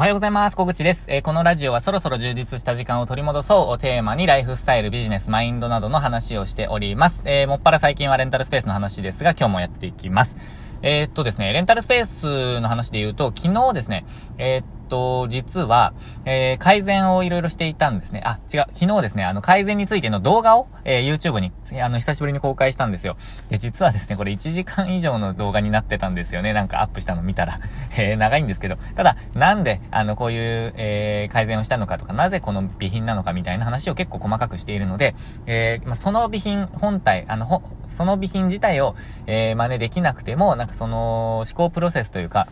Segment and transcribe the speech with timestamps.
[0.00, 0.56] おはようございます。
[0.56, 1.04] 小口です。
[1.08, 7.20] えー、このラジオはそろそろ充実した時間を取り戻そうをテーマにライフスタイル、ビジネス、マインドなどの話をしております。
[7.26, 10.36] えー、もっぱら最近はレンタルスペースの話ですが、今日もやっていきます。
[10.80, 14.06] えー、っとですね、レンタルスペースの話で言うと、昨日ですね、
[14.38, 15.94] えー、と、実は、
[16.26, 18.22] えー、改善をいろいろしていたんですね。
[18.26, 18.66] あ、違う。
[18.74, 23.16] 昨日ですね、あの、改善についての動画を、えー、YouTube に、あの、久しぶりに公開したんですよ。
[23.48, 26.52] で、実はですね、これ1時間以上の動画になってたんですよね。
[26.52, 27.60] なんかアップしたの見たら。
[27.96, 28.76] えー、長いんですけど。
[28.96, 35.14] ただ、なんで、あの、こういう、えー、改善をしたのかとか、なぜこの備品なのかみたいな話を結構細かくしているので、
[35.46, 38.96] えー、まあ、その備品本体、あの、ほ、その備品自体を、
[39.26, 42.48] えー、真似できなくても、なんかその、思考プロセスというか、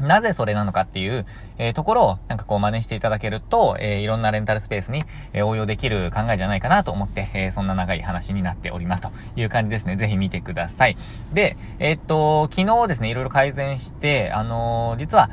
[0.00, 1.26] なぜそれなのかっていう、
[1.58, 9.96] えー、ところを、なんかこう真似していただけると、えー、いろんなレンタルスペースに、えー、応用できる考えじゃないかなと思って、えそんな長い話になっておりますという感じですね。
[9.96, 10.96] ぜひ見てください。
[11.32, 15.30] で、えっと、昨日ですね、いろいろ改善して、あの実は、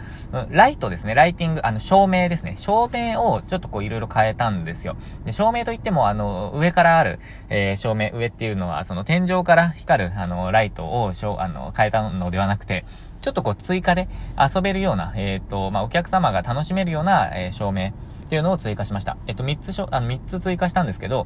[0.49, 2.55] ライトですね、ライティング、あの、照明ですね。
[2.57, 4.95] 照明をちょっとこういろいろ変えたんですよ。
[5.25, 12.85] で、照明といっても、あの、上からある、え照明、上っていうのは、その天井から光る、あの、ライトを、しょあの、変えたのではなくて、
[13.26, 19.18] ちょっとこう追加で遊べるような、えっ、ー、と、まあ、お客様が楽しめるような、えー、照明っていうのを追加しました。
[19.26, 21.26] えっ、と、3つしょ、あの、3つ追加したんですけど、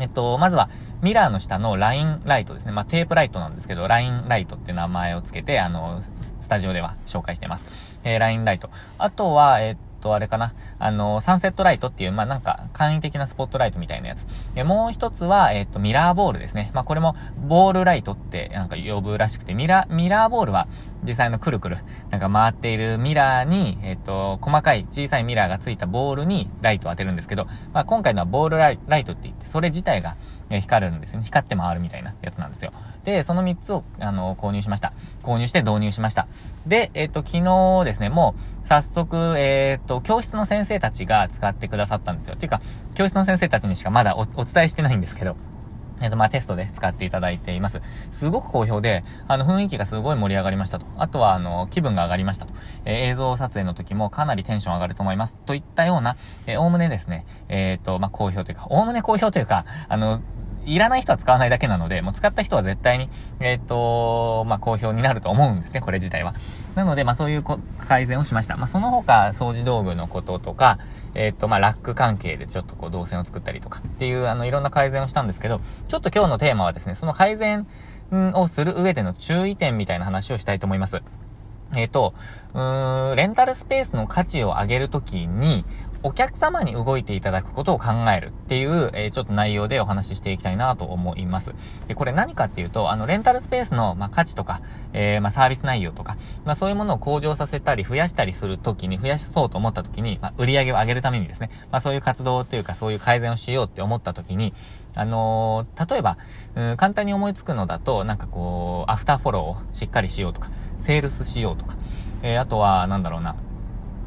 [0.00, 0.68] えっと、まずは、
[1.00, 2.72] ミラーの下のラインライトですね。
[2.72, 6.02] まあ、テープライトなんですけど、ラインライトって名前をつけて、あの、
[6.40, 7.64] スタジオでは紹介してます。
[8.02, 8.68] えー、ラインライト。
[8.98, 10.54] あとは、えっと、あれかな。
[10.78, 14.26] あの、サンセットライトっていう、まあ、なんか、簡易的なスポットライトみたいなやつ。
[14.54, 16.70] で、もう一つは、えっと、ミラーボールですね。
[16.74, 17.14] まあ、これも、
[17.46, 20.68] ボールライトって、なんか呼ぶらしくて、ミラー、ミラーボールは、
[21.04, 21.78] 実際のくるくる、
[22.10, 30.16] なんか回っているミラーに、えっと、細かい小さいミラーがついたボールにライトを当てるんですけど、まあ、今回のはボールライトって言って、それ自体が、
[30.50, 31.22] え光るんですね。
[31.24, 32.72] 光って回るみたいなやつなんですよ。
[33.04, 34.92] で、その3つを、あの、購入しました。
[35.22, 36.26] 購入して導入しました。
[36.66, 42.36] で、えっ、と、昨日ですね、もう、早速、えっ、と、教室の先生たちが使ってくださったんですよ。
[42.36, 42.60] ていうか、
[42.94, 45.36] 教室の先生たちにしかまだおお伝えしてないんですけど、
[46.00, 47.80] えっ、と、まあ、テストで使っていただいています。
[48.12, 50.86] すごく好評で、あの、雰囲気がすごい盛り上がりましたと。
[50.96, 52.54] あとは、あの、気分が上がりましたと。
[52.84, 55.36] えー、映像撮影の時もかなりテンション上がると思います。
[55.46, 56.16] といったような、
[56.46, 60.20] えー、おおむねですね、えっ、と、まあ、好評というか、おおむね好評というか、あの、
[60.68, 63.08] いらない人は使わないだけなので、もう使った人は絶対に、
[63.40, 66.34] えっ、ー、と、まあ、好評になると思うんですね、これ自体は。
[66.74, 67.44] なので、まあ、そういう
[67.78, 68.56] 改善をしました。
[68.56, 70.78] まあ、その他、掃除道具のこととか、
[71.18, 77.66] えっ、ー、と、まあ、ラック関係でちょっとこう、動線を作ったりとかっていう、あの、いろんな改善をしたんですけど、ちょっと今日のテーマはですね、その改善
[78.12, 81.02] をする上での注意点みたいな話をしたいと思います。
[81.74, 82.14] えっ、ー、と、
[82.54, 85.64] うーん、レンタルスペースの価値を上げるときに、
[86.04, 87.86] お客様に動いていただくことを考
[88.16, 91.52] えるっていう、えー、ちょっと内容でお話ししていきたいなと思います。
[91.88, 94.60] で、これ何かっていうと、あの、レンタルスペースの、まあ、価値とか、
[94.92, 104.54] えー、まあ、サービス内容とか、まあ、そういうものを向上させたり、増やしたりするときに、増やそうと思ったときに、まあ、売り上げを上げるためにですね、まあ、そういう活動というか、そういう改善をしようって思ったときに、
[104.94, 106.18] あのー、例えば、
[106.54, 111.76] うん、簡単に思いつくのだと、なんかこう、アフターフォローをしっかりしようとか、セールスしようとか、
[112.22, 113.36] えー、あとは、なんだろうな、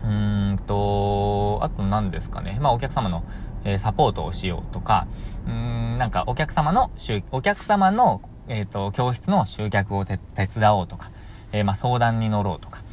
[0.04, 2.58] うーんと、あと何ですかね。
[2.62, 3.24] まあお客様の、
[3.64, 5.08] えー、サポートをしようとか、
[5.46, 6.92] うーん、なんかお客様の、
[7.32, 11.12] お客様の、えっ、ー、と、教室の集客を手伝おうとか、
[11.52, 12.84] えー、まあ相談に乗ろうとか、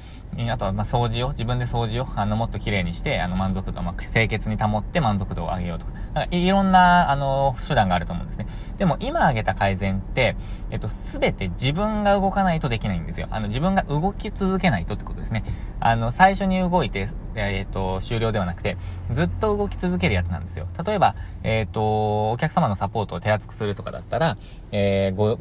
[0.50, 8.47] あとは、ま、掃除を、自分で掃除を、あの、もっと綺麗にして、あの、満足度、まあ、清潔に保って満足度を上げようとか、かいろんな、あの、手段があると思うんですね。
[8.77, 10.37] でも、今挙げた改善って、
[10.71, 13.27] えっと、すべて自分が動かないとできないんですよ。
[13.31, 15.44] あの、自分が動き続けないとってことですね。
[15.81, 18.77] あの、最初に動いて、えっと、終了ではなくて、
[19.11, 20.67] ずっと動き続けるやつなんですよ。
[20.87, 24.38] 例えば、えっと、お客様のサポートを手厚くするとかだったら、
[24.71, 25.38] えー、ご、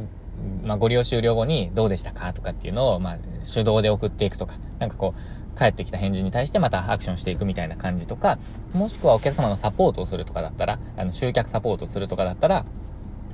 [0.64, 3.18] まあ、ご利用終了後にどうでしたかとかっていうのを、まあ、
[3.52, 8.38] 手動で送っていくとか、なんかこう、帰ってきた返事に対してまたアクションしていくみたいな感じとか、
[8.74, 12.66] もしくはお客様のサポートをするとかだったら、あの、集客サポートするとかだったら、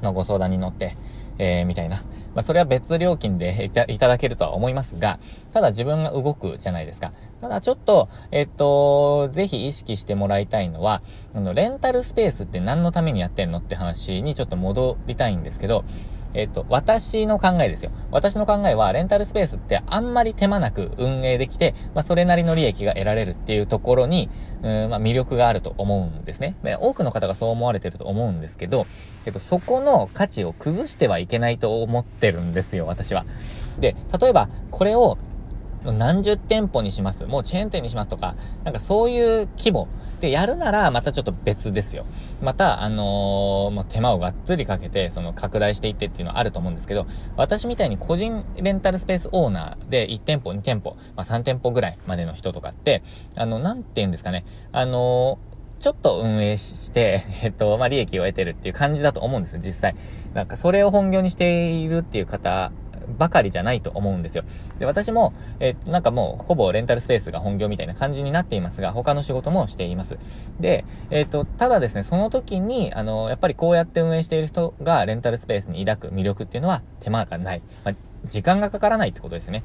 [0.01, 0.95] まあ、ご相談に乗って、
[1.37, 2.03] えー、みたいな。
[2.35, 5.19] まあ、それは別料金でいただけるとは思いますが、
[5.53, 7.11] ただ自分が動くじゃないですか。
[7.41, 11.01] ただちょっと、えっと、ぜひ意識してもらいたいのは、
[11.35, 15.83] あの、レンタルスペースって何のためにやってんのって話にちょっと戻りたいんですけど、
[16.33, 17.91] えっ、と、私の考えですよ。
[18.11, 24.29] 私の考えは、レンタルスペースってあんまり手間なく運営できて、まあ、それなりの利益が得られるっていうところに、
[24.63, 26.55] うん、まあ、魅力があると思うんですね。
[26.63, 28.87] で多くの方がそう思われてると思うんですけど、
[29.25, 33.25] えっと、そこの価値を崩してはいけないと思ってるんですよ、私は。
[33.79, 35.17] で、例えば、これを、
[35.85, 39.89] 何十店舗にします、もうチェーン店にしますとか、なんかそういう規模
[40.23, 42.05] で、やるなら、またちょっと別ですよ。
[42.41, 53.03] また、あのー、もう手間をがっつりかけて、その、拡大していってっていうのはあると思うんですけど、私みたいに個人レンタルスペースオーナーで1店舗、2店舗、まあ、3店舗ぐらいまでの人とかって、
[53.35, 55.53] あの、なんて言うんですかね、あのー
[55.83, 59.95] ちょっと運営して、 えっと、まあ、利益を得てるっていう感じだと思うんですよ、実際。
[60.33, 62.71] なんか、それを本業にしているっていう方
[63.17, 64.43] ばかりじゃないと思うんですよ。
[64.79, 70.17] で、私も、えー、なんかもう、ほぼレンタルスペースが本業みたいな感じになっていますが、他の仕事もしています。
[70.59, 77.61] で、えっ、ー、と、ただですね、その時に、あの、やっぱりこうやって運営している人がレンタルスペースに抱く魅力っていうのは手間がない。
[77.83, 77.95] まあ、
[78.25, 79.63] 時間がかからないってことですね。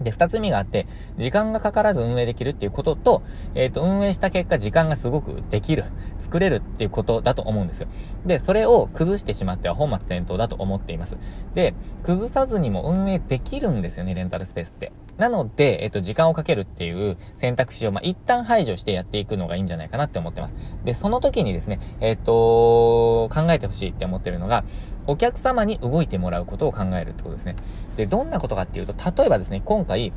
[0.00, 0.86] で、二つ目があって、
[1.18, 3.22] 時間がかからず運営できるっていうことと、
[3.54, 5.84] えっ、ー、と、運営した結果、時間がすごくできる、
[6.20, 7.88] 作れるっていうことだと思うんですよ。
[8.26, 11.16] で、それを崩してしまっては本末転倒だと思っています。
[11.54, 14.92] で、崩さずにも運営できるんですよね、レンタルスペースって。
[15.16, 20.54] なので、えっ、と、時間をかけるっていう選択肢を、まあ、一旦排除してやっていくのがいいんじゃないかなって思ってます。
[20.84, 24.64] で、その時にですね、えっ、と、考えてほしいって思ってるのが、
[25.06, 27.56] お客様に動いてもらうことを考えるってことですね。
[27.96, 30.12] で、どんなことかっていうと、例えばですね、今回、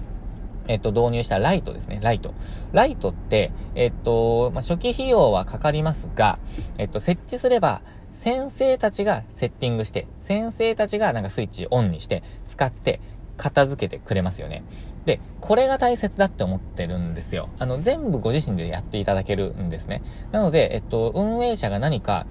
[0.67, 1.99] えっと、導入したライトですね。
[2.01, 2.33] ライト。
[2.71, 6.39] ライトって、えっと、まあ、初期費用はかかりますが、
[6.77, 7.81] えっと、設置すれば、
[8.15, 12.99] 先生たちがセッティングして、先生たちがなんかスイッチオンにして、使って、
[13.37, 14.63] 片付けてくれますよね。
[15.05, 17.49] で、これが大切だって思ってるんですよ。
[17.59, 20.01] あの、全部ご自身でやっていただけるんですね。
[20.31, 22.25] なので、えっと、運営者が何か、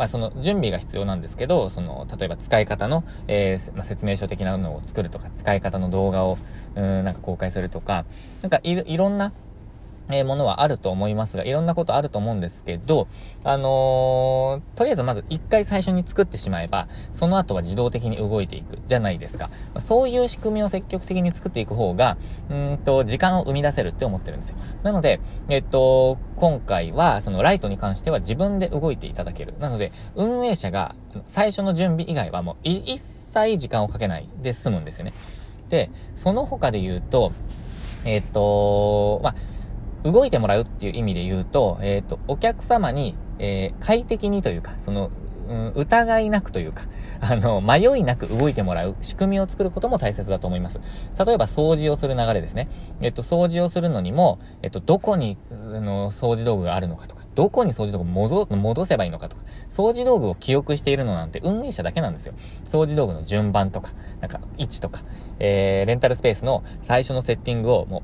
[0.00, 6.38] まあ、その準備が必要なんですけど、その、例えば使い方の、えー、まあ、説明書的なのを作るとか、使い方の動画を、
[6.74, 8.06] うん、なんか公開するとか、
[8.40, 9.34] なんかいいろんな、
[10.18, 13.08] えものはあると思いますが、いろんなことあると思うんですけど、
[13.44, 19.50] あのー、とりあえずまず一回最初に作ってしまえば、その後は自動的に動いていくじゃないですか。
[19.80, 22.16] そういう仕組みを積極的に作っていく方が、
[22.50, 24.56] うんと、時間を生み出せるって思ってるんですよ。
[24.82, 29.54] なので、えっと、今回は、そのライトに関しては自分で動いていただける。
[29.58, 30.94] なので、運営者が
[31.26, 35.12] 最初の準備以外はもう一切時間をかけないで済むんですよね。
[35.68, 37.32] で、その他で言うと、
[38.04, 39.34] えっと、まあ、
[40.04, 45.10] 動いてもらうっていう意味で言うと、えっ、ー、と、お客様に、えー、快適にというか、その、
[45.50, 46.84] うん、疑いなくというか、
[47.20, 50.78] あの、迷いなく動いてもらう仕組みを作ることも大切だと思います。
[51.18, 52.68] 例えば掃除をする流れですね。
[53.00, 62.34] えっと、掃除をするのにも、えっと、どこに、あの、掃除道具があるのかとか、どこに掃除道具戻、戻せばいいのかとか、掃除道具を記憶しているのなんて運営者だけなんですよ。
[62.66, 65.02] 掃除道具の順番とか、なんか、位置とか、
[65.40, 68.02] えー、レンタルスペースの最初のセッティングを、も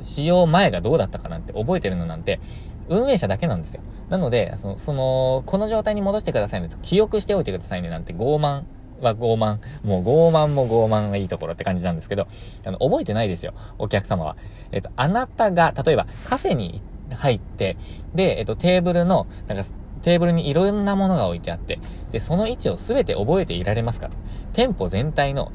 [0.00, 2.38] う、使用前がどうだったかなんて覚えてるのなんて、
[2.88, 3.82] 運営者だけなんですよ。
[4.08, 8.64] なので、その、そのこの状態に戻してくださいねと、記憶しておいてくださいねなんて傲慢
[9.00, 9.58] は傲慢。
[9.84, 12.28] もう傲慢も傲慢がいいところって感じなんですけど、
[12.64, 13.54] あの、覚えてないですよ。
[13.78, 14.36] お客様は。
[14.72, 17.76] えっと、あなたが、例えばカフェに入って、
[18.14, 19.64] で、えっと、テーブルの、なんか、
[20.02, 21.78] テーブルにいろんなものが置いてあって、
[22.12, 24.16] で、その位置をすべて覚えていられますかと。
[24.52, 25.52] 店舗全体の、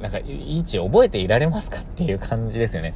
[0.00, 2.94] なんか、位置を覚えていられますかっていう感じですよね。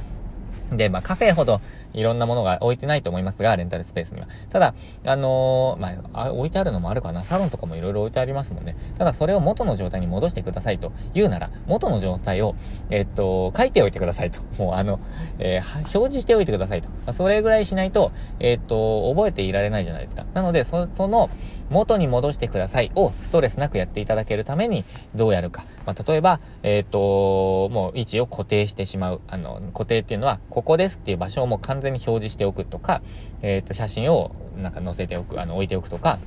[0.71, 1.61] で、まあ、カフェほど
[1.93, 4.27] いろんなものが置いてないと思いますが、レンタルスペースには。
[4.49, 4.73] ただ、
[5.05, 7.23] あのー、まあ、置いてあるのもあるかな。
[7.23, 8.75] サロンとかもいろいろ置いてありますもんね。
[8.97, 12.55] ただ、それを元の状態に戻してくださいと言うなら、元の状態を、
[12.89, 14.39] えっと、書いておいてくださいと。
[14.61, 14.99] もう、あの、
[15.39, 17.13] えー、表示しておいてくださいと。
[17.13, 20.25] それぐらいしないと、えっと、覚えていられないじゃないですか。
[20.33, 21.29] なので、そ、その、
[21.69, 24.85] 元に戻してくださいをストレスなくやっていただけるために
[25.15, 25.65] どうやるか。
[25.85, 29.21] まあ、例えば、えっ、と、もう位置を固定してしまう。
[29.27, 33.01] あの、固定っていうのは、ここですっていう場所をもう完全に表示しておくとか、
[33.41, 36.19] えっ、と、写真をなんか載せておく、あの、置いておくとか、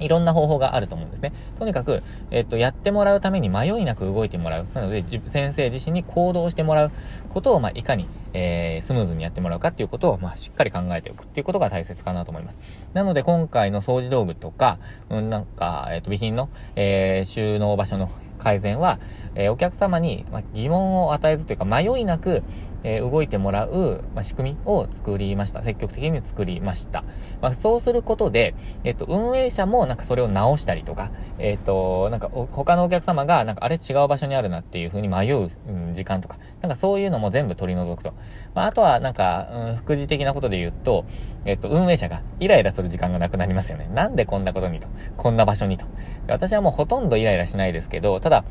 [0.00, 1.32] いろんな方法があると思うんですね。
[1.58, 4.66] とにかく、えっと、やってもらうために迷いなく動いてもらう。
[4.74, 6.90] なので、先生自身に行動してもらう
[7.28, 12.56] ことを、まあ、いかに、えー、スムーズにやってもらうかっていうことを、まあ、しっかり考えておくっていうことが大切かなと思います。
[12.94, 14.78] なので、今回の掃除道具とか、
[15.10, 18.98] うん、なんか、えっ、と、備品の、えー、収納場所の改善は、
[19.34, 22.42] えー、お客様に、ま疑問を与えずというか迷いなく、
[22.84, 25.62] え、動いてもらう、ま仕組みを作りました。
[25.62, 27.04] 積極的に作りました。
[27.40, 28.54] まあ、そうすることで、
[28.84, 35.50] えっ、と、運営者もなんかそれを直したりとか、えっ、と、なんか他のお客様がなんかあれ違う場所にあるなっていう風に迷う、
[35.92, 38.12] 時間とか、なんかそういうのも全部取り除くと。
[38.54, 41.04] まあ、あとはなんか、うん、副次的なことで言うと、
[41.44, 43.88] えっ、と、運営者がイライラする時間がなくなりますよね。
[43.92, 44.88] なんでこんなことにと。
[45.16, 45.86] こんな場所にと。
[46.28, 48.44] 私はもうほとんどイライラしないですけど、ただ、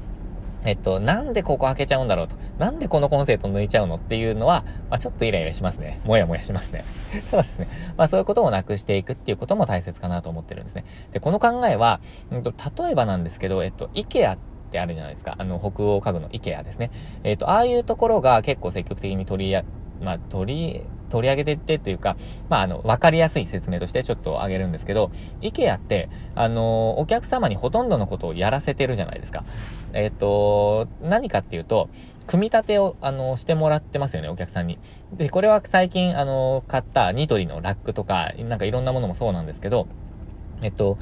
[0.68, 2.36] えっと、なんでここ開けちゃうんだろうと。
[2.60, 6.02] なんでこのコンセント抜いちゃうのっていうのは、まあ、ちょっとイライラしますね。
[6.04, 6.84] もやもやしますね。
[7.32, 7.70] そうですね。
[7.96, 10.84] まあ、そういうことをなくしていくっていうことも大切かなと思ってるんですね。
[11.14, 14.38] で、この考えは、うんと、例えばなんですけど、えっと、IKEA っ
[14.70, 15.36] てあるじゃないですか。
[15.38, 16.92] あの、北欧家具の IKEA ですね。
[17.24, 19.64] えっと、ああいうところが結構積極的に取りや、
[20.02, 22.18] まあ、取り、取り上げてってっていうか、
[22.50, 25.12] まあ、あの、わかりやすい説明としてちょっと挙げるんですけど、
[25.42, 29.44] IKEA って、あの、お客様にほとんどのことをやらせてるじゃないですか。
[29.94, 31.90] えっ、と、何かっていうと、
[32.28, 34.78] 組み立てを、あの、してもらってますよね、お客さんに。
[35.14, 39.88] で、これは最近、あの、買ったニトリのラックとか、なんかいろんなものもそうなんですけど、
[40.62, 40.98] えっと、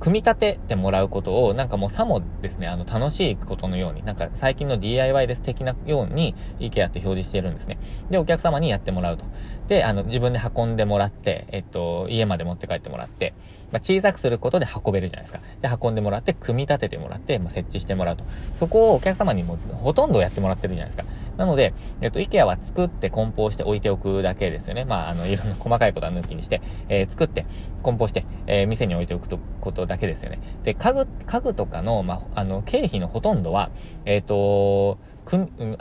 [0.00, 7.78] 組み立ててもらうことを、なんかもうさもですね、あの、楽しいことのように、なんか最近の DIY です的なように、IKEA って表示してるんですね。
[8.10, 9.26] で、お客様にやってもらうと。
[9.68, 13.34] で、あの、自分で運んでもらって、えっと、家まで持って帰ってもらって、
[13.70, 15.40] まあ、小さくすることで運べるじゃないですか。
[15.60, 18.24] で、運んでもらって、組み立ててもらって、まあ、設置してもらうと。
[18.58, 21.12] そこをお客様にもほとんどやってもらってるじゃないですか。
[21.40, 24.84] なので、えっと、IKEA は作って梱包して置いておくだけですよね。
[24.84, 27.46] まあ、あの、いろんな 細かいことは抜きにして、えー、作って、
[27.82, 30.38] 梱包して、えー、店に置いておくとことだけですよね。
[30.64, 33.70] で、家具、家具とかの、まあ、あの、経費のほとんどは、
[34.04, 34.98] えっ、ー、と、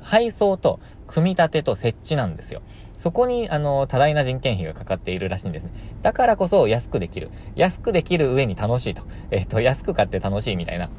[0.02, 2.62] 配送と、組み立てと設置なんですよ。
[3.00, 5.72] そこに、あの、多大な人件費がかかっているらしいんですね。
[6.04, 7.32] だからこそ安くできる。
[7.56, 9.02] 安くできる上に楽しいと。
[9.30, 10.90] えっ、ー、と、安く買って楽しいみたいな。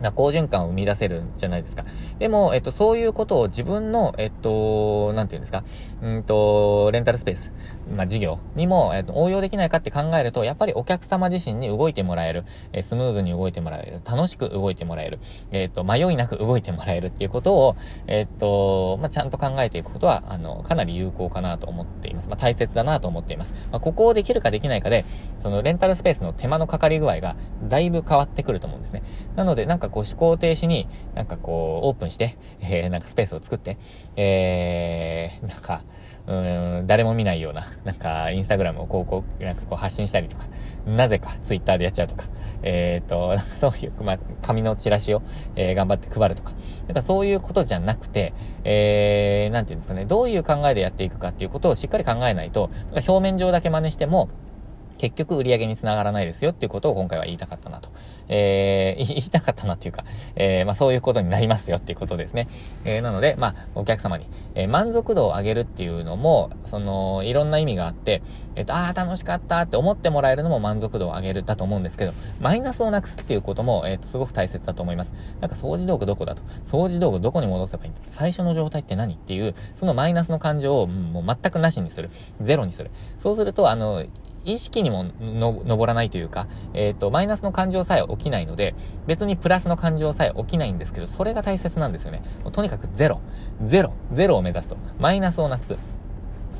[0.00, 1.84] な好循環を生み出せるんじゃないですか。
[2.18, 5.64] でも、えっと、そういうことを自分の、えっと、なんていうんですか、
[6.02, 7.52] うんと、レンタルスペース、
[7.94, 15.18] まあ、事業にも、えっと、応用できないかって考えると、やっぱりお客様自身に動いてもらえる、えスムーズに動いてもらえる、楽しく動いてもらえる、
[15.52, 17.76] えっと、迷いなく動いてもらえるっていうことを、
[18.06, 22.28] えっと、まあ、ちゃんと考えていくことは、あの、かなり有効かなと思っています。
[22.28, 23.54] まあ、大切だなと思っています。
[23.70, 25.04] まあ、ここをできるかできないかで、
[25.42, 27.36] そのレンタルスペースの手間のかかり具合が、
[27.68, 29.02] だいぶ変わってくると思うんですね。
[29.36, 33.78] なので、なんかかこう、思考停止に、なんかこう、オープンして、えー、なんかスペースを作って、
[34.16, 35.82] えー、なんか、
[36.26, 40.46] うん、誰も見ないような、なんか、インスタグラムを広告、なんかこう発信したりとか、
[40.86, 42.24] なぜかツイッターでやっちゃうとか、
[42.62, 45.22] えっ、ー、と、そういう、まあ、紙のチラシを、
[45.54, 46.52] えー、頑張って配るとか、
[46.86, 54.28] なんかそういうことじゃなくて、えー、なんていうんですかね、どういう考えでやっていくかっていうことをしっかり考えないと、表面上だけ真似しても、
[54.98, 57.90] 結局売り上げにつながらないですよっていうことを今回は言いたかったなと。
[58.28, 62.48] えー、 言いたかったなっていうか、えー、まあそういうことになりますよっていうことですね。
[62.84, 68.22] えー、なので、まあお客様に、えー、満足度を上げるっていうのも、その、いろんな意味があって、
[68.54, 75.12] えっ、ー、と、ああ、楽しかったって思ってもらえるのも満足度を上げるだと思うんですけど、マイナスをなくすっていうことも、えっ、ー、と、すごく大切だと思います。
[75.40, 76.42] なんか掃除道具どこだと？
[76.66, 78.00] 掃除道具どこに戻せばいいんだ？
[78.10, 79.14] 最初の状態って何？
[79.14, 82.10] っていう、そのマイナスの感情をもう全くなしにする。
[82.40, 82.90] ゼロにする。
[83.18, 84.04] そうすると、あの、
[84.46, 88.74] 意識にもの、登らないというか、えっ、ー、と、マイナスの感情さえ起きないので、
[89.06, 92.22] 別にプラスの感情さえ起きないんですけど、それが大切なんですよね。
[92.52, 93.20] とにかくゼロ。
[93.64, 93.92] ゼロ。
[94.12, 94.76] ゼロを目指すと。
[94.98, 95.76] マイナスをなくす。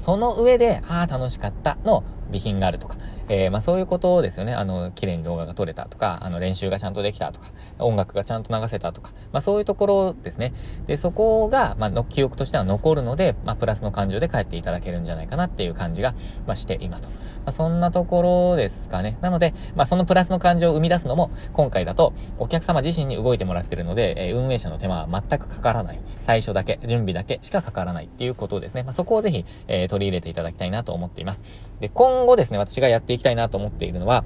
[0.03, 2.97] その上で、ああ、楽しかったの備品があるとか。
[3.29, 4.55] えー、まあそういうことですよね。
[4.55, 10.53] あの、綺麗に動画が撮れたとか、あの、練習がちゃんとできたとか、音楽がちゃんと流せたとか、まあそういうところですね。
[10.87, 16.15] で、そこが、まあの、記憶としては残るので、まあプラスの感情で帰っていただけるんじゃないかなっていう感じが、
[16.47, 17.09] まあしていますと。
[17.09, 17.15] ま
[17.47, 19.19] あそんなところですかね。
[19.21, 26.01] なので、まあそのプラスの感情を生み出すのも、今回だと、お客様自身に動いてもらってるので、えー、運営者の手間は全くかからない。
[26.27, 28.83] 最初だけ、準備だけしかかからないっていうことですね。
[28.83, 31.43] まあそこをぜひ、えー、取り入れていただきたいなと思っています。
[31.81, 34.25] で、今後ですね、私がやっていきたいなと思っているのは、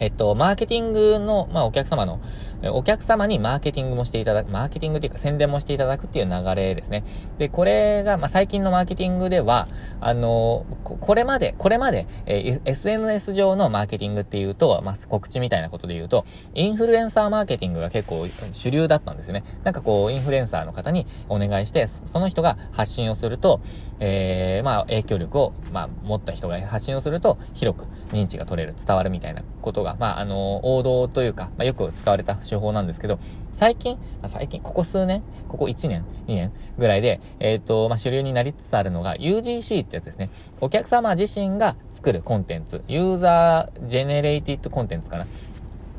[0.00, 2.20] えっと、マーケティングの、まあ、お客様の、
[2.64, 7.04] お客様にマーケティングもしていただく、マーケティングっていうか宣伝もしていただくっていう流れですね。
[7.38, 9.68] で、これが、まあ、最近のマーケティングでは、
[10.00, 16.24] あの、これまで、これまで、えー、SNS 上のマーケティングっていうと、まあ、告知みたいなことで言うと、
[16.54, 19.44] インフルエンサーマーケティングが結構主流だったんですよね。
[19.62, 23.60] なんかこう、インフルエンサーの方にお願いして、その人が発信をすると、
[24.00, 33.18] えー、まあ、影響力を、まあ、持った人が発信をすると、広く認知が取れる、伝わるみたいなことが、まあ、あの、王道というか、まあ、よく使われた手法なんですけど、
[33.54, 40.30] 最近、最近、ここ数年、ここ1年、2年ぐらいで、えっ、ー、と、まあ、主流になりつつあるのが UGC ってやつですね。
[40.60, 45.26] お客様自身が作るコンテンツ、ユーザージェネレイティッドコンテンツかな。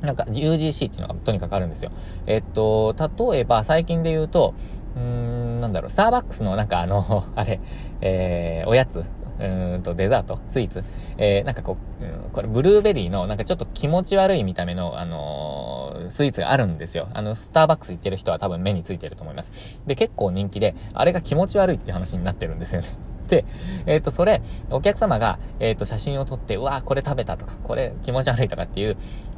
[0.01, 1.91] なんか UGC っていうのがとにかくあるんですよ。
[2.25, 2.95] えっ、ー、と、
[3.31, 4.53] 例えば最近で言うと、
[4.95, 7.59] うーん、なんだろう、スターバックスのなんかあの、 あれ、
[8.01, 9.03] えー、おやつ、
[9.39, 10.83] うんと、デザート、スイーツ。
[11.17, 15.78] えー、なんかこう、うん、これ、ブルーベリーの、なんかちょっと気持ち悪い見た目の、あのー、
[16.09, 17.09] スイーツがあるんですよ。
[17.13, 19.51] あの、スターバックス行ってる人は多分目についてると思います。
[19.85, 22.87] で、結構人気で、あれが気持ち悪いって話になってるんですよね。
[23.29, 23.45] で、
[23.85, 28.97] えっ、ー、と、それ、お客様が、えっ、ー、と、写真を撮って、うわこれ食べたとか、これ気持ち悪いとかっていう、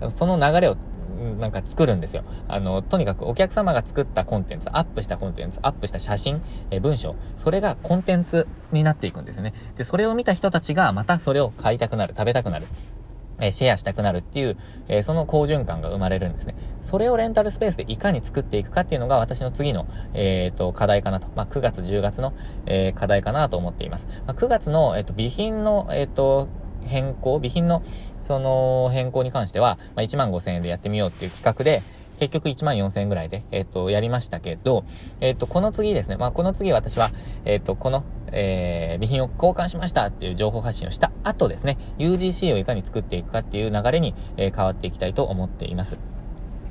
[0.10, 0.78] その流れを
[1.40, 2.24] なんか作るんですよ。
[2.48, 9.54] あの、とにかくお客様が作ったコンテンツ、アップしたコンテンツ、アップした写真、え文章、それがコンテンツになっていくんですよね。
[9.76, 12.68] で、それを見た人たちがまたそれを買いたくなる、食べたくなる。
[13.42, 14.58] えシェアしたくなるっていう、
[14.88, 16.56] え、その好循環が生まれるんですね。
[16.84, 21.28] それをレンタルスペースでいかに作っていくかっていうのが私の次の、えっ、ー、と、課題かなと。
[21.36, 22.34] まあ、9月、10月の、
[22.66, 24.08] えー、課題かなと思っています。
[24.28, 26.48] まあ、9月の、えっ、と、備品の、えっ、と、
[26.84, 27.84] 変更、備品の、
[28.28, 31.82] その、変更に関しては、まあ、1万5千円でやってみようっていう企画で、
[32.20, 34.84] 結局1万4000円ぐらいで、えっ、と、やりましたけど、
[35.22, 37.12] えっ、と、この次ですね、まあ、この次私は、
[37.46, 46.11] えっ、と、この、えー、備品を交換しましたっていう情報発信をした後ですね、UGC をいかに作っていくかっていう流れに、えー、変わっていきたいと思っています。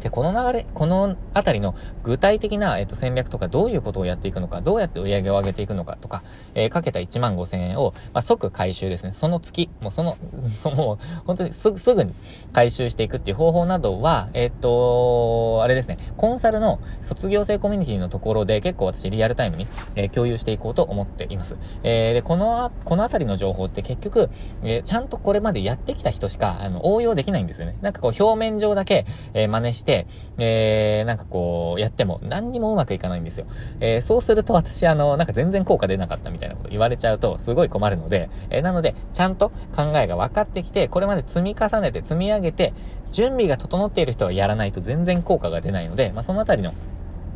[0.01, 6.23] で、この流れ、このあたりの具体的な、えっと、戦略とか、どういうことをやっていくのか、どうやって売り上げを上げていくのかとか、
[6.55, 9.13] えー、かけた1万5千円を、まあ、即回収ですね。
[9.13, 10.17] その月、もうその、
[10.57, 12.15] その、本当にすぐ、すぐに
[12.53, 19.67] 回収していくっていう方法などは、えっと、あれですね、コンサルの卒業生コミュニティのところで結構私リアルタイムに、
[19.97, 21.57] えー、共有していこうと思っています。
[21.83, 24.31] えー、で、このあ、このあたりの情報って結局、
[24.63, 27.77] えー、ちゃんとこれまでやってきた人しか、あの、応用できないんですよね。
[27.81, 30.07] なんかこう、表面上だけ、えー、真似して、て、
[30.39, 33.47] えー、なんかこう、やっても何にもうまくいかないんですよ。
[33.81, 42.73] えー、そうすると私、あの、なんか全然効果出なかったみたいなこと言われちゃうと、すごい困るので、えー、なので、ちゃんと考えが分かってきて、これまで積み重ねて積み上げて、
[43.11, 46.73] 準備が整っている人はやらないと全然効果が出ないので、まあ、そのあたりの、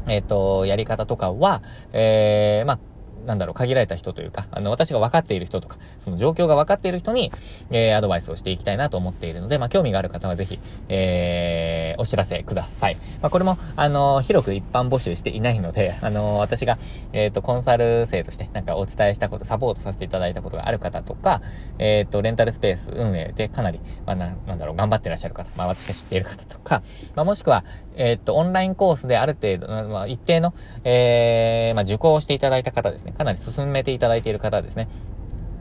[0.07, 2.79] えっ、ー、と、やり方とかは、えー、まあ、
[3.25, 7.33] なんだろう、限られた人というか、あの、私が分かっている人とか、その状況が分かっている人に、
[7.71, 12.97] えー、アドバイスをしていきたいなと思っているので、まあ、興味がある方はぜひ、えー、お知らせください。
[13.21, 16.79] まあ、これも、あの、広く一般募集していないので、あの、私が、
[17.13, 21.43] えっ、ー、と、コンサル生として、なんかお伝えしたこと、サポートさせていただいたことがある方とか、
[21.79, 26.83] えっ、ー、と、レンタルスペース運営でかなり、まあ、な、なんだろう、頑張ってらっしゃる方、まあ、私が知っている方とか、
[27.15, 27.65] まあ、もしくは、
[27.97, 30.53] えっ、と、オンラインコースである程度、まあ、一定の、
[30.85, 34.89] えー、まあ、受講をしていただいた方ですね、かなり進めていただいている方ですね。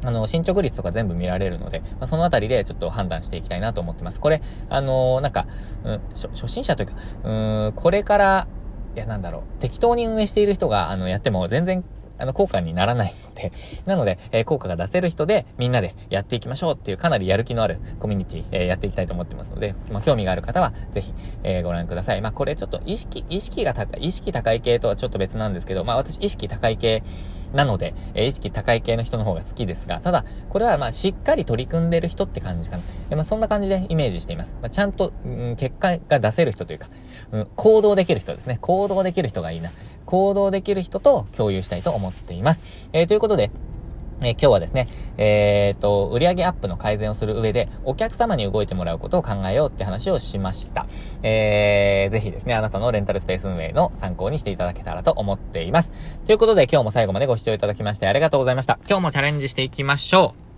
[0.03, 4.19] あの、進捗率とか全部見られるので、まあ、そのあたりでちょっと判断していきたいなと思ってます。
[4.19, 5.47] これ、あのー、なんか、
[5.85, 6.93] うん、初心者というか、
[7.23, 8.47] うん、これから、
[8.95, 11.83] いや、なんだろう、適当に運営している人が、あの、やっても全然
[12.17, 13.51] あの、効果にならないので、
[13.85, 22.21] なので、えー、効果が出せる人で、みんなでやっていきましょうっていう、かなりやる気のあるコミュニティ、えー、やっていきたいと思ってますので、まあ、興味がある方は、ぜひ、えー、ご覧ください。
[22.21, 27.03] まあ、これちょっと意識、意識が高い、意識高い系とはちょっと別なんですけど、まあ、私、意識高い系
[27.53, 32.83] なので、えー、意識高い系の人の方が好きですが、ただ、これは、まあ、しっかり取り組んでる人って感じかな。
[33.15, 34.53] まあ、そんな感じでイメージしています。
[34.61, 36.87] まあ、ちゃんと、うん、結果が出せる人というか、
[37.31, 38.57] うん、行動できる人ですね。
[38.61, 39.71] 行動できる人がいいな。
[40.05, 42.89] 行動できる人と共有したいと思っています。
[42.91, 43.51] えー、ということで、
[44.21, 44.87] え、今日はですね、
[45.17, 50.87] えっ、と、売上アップの改善をする上で、お客様に動いてもらうことを考えようって話をしました。
[51.21, 55.91] えー、ぜひですね、あなたのレンタルスペース運営の参考にしていただけたらと思っています。
[56.25, 58.79] ということで、今日も最後までご視聴いただきましてありがとうございました。
[58.87, 60.52] 今日もチャレンジしていきましょう。